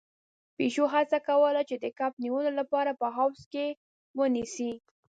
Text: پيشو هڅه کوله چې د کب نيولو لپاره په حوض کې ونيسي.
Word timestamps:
پيشو 0.57 0.85
هڅه 0.93 1.17
کوله 1.27 1.61
چې 1.69 1.75
د 1.83 1.85
کب 1.99 2.11
نيولو 2.23 2.51
لپاره 2.59 2.91
په 3.01 3.07
حوض 3.15 3.39
کې 3.53 3.67
ونيسي. 4.19 4.71